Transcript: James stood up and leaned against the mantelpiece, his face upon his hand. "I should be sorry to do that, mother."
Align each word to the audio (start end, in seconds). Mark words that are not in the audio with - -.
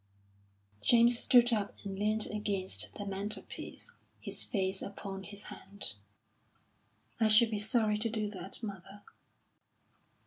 James 0.81 1.19
stood 1.19 1.53
up 1.53 1.75
and 1.83 1.99
leaned 1.99 2.25
against 2.25 2.91
the 2.95 3.05
mantelpiece, 3.05 3.91
his 4.19 4.43
face 4.43 4.81
upon 4.81 5.21
his 5.21 5.43
hand. 5.43 5.93
"I 7.19 7.27
should 7.27 7.51
be 7.51 7.59
sorry 7.59 7.99
to 7.99 8.09
do 8.09 8.27
that, 8.31 8.63
mother." 8.63 9.03